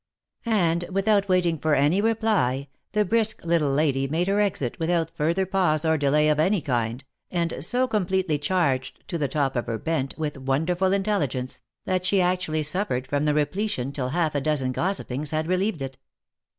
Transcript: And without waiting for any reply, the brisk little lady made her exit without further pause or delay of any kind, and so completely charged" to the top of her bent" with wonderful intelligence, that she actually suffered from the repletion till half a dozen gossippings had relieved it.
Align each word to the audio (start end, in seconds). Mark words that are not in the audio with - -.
And 0.47 0.85
without 0.89 1.29
waiting 1.29 1.59
for 1.59 1.75
any 1.75 2.01
reply, 2.01 2.69
the 2.93 3.05
brisk 3.05 3.45
little 3.45 3.69
lady 3.71 4.07
made 4.07 4.27
her 4.29 4.39
exit 4.39 4.79
without 4.79 5.11
further 5.15 5.45
pause 5.45 5.85
or 5.85 5.95
delay 5.95 6.27
of 6.29 6.39
any 6.39 6.59
kind, 6.59 7.03
and 7.29 7.63
so 7.63 7.87
completely 7.87 8.39
charged" 8.39 9.03
to 9.09 9.19
the 9.19 9.27
top 9.27 9.55
of 9.55 9.67
her 9.67 9.77
bent" 9.77 10.17
with 10.17 10.39
wonderful 10.39 10.91
intelligence, 10.91 11.61
that 11.85 12.03
she 12.03 12.19
actually 12.19 12.63
suffered 12.63 13.05
from 13.05 13.25
the 13.25 13.35
repletion 13.35 13.91
till 13.91 14.09
half 14.09 14.33
a 14.33 14.41
dozen 14.41 14.71
gossippings 14.71 15.29
had 15.29 15.45
relieved 15.45 15.83
it. 15.83 15.99